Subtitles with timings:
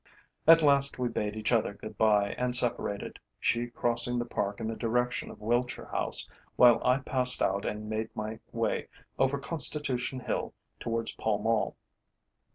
[0.47, 4.67] At last we bade each other good bye, and separated, she crossing the Park in
[4.67, 8.87] the direction of Wiltshire House, while I passed out and made my way
[9.19, 11.75] over Constitution Hill towards Pall Mall.